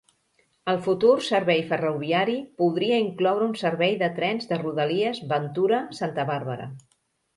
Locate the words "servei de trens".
3.61-4.51